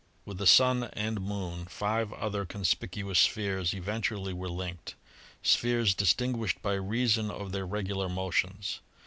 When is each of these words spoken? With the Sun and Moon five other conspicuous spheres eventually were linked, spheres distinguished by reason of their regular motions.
With 0.25 0.39
the 0.39 0.47
Sun 0.47 0.85
and 0.93 1.21
Moon 1.21 1.65
five 1.67 2.11
other 2.13 2.43
conspicuous 2.43 3.19
spheres 3.19 3.71
eventually 3.75 4.33
were 4.33 4.49
linked, 4.49 4.95
spheres 5.43 5.93
distinguished 5.93 6.59
by 6.63 6.73
reason 6.73 7.29
of 7.29 7.51
their 7.51 7.67
regular 7.67 8.09
motions. 8.09 8.79